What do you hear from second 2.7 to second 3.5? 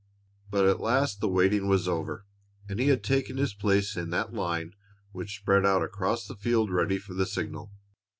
he had taken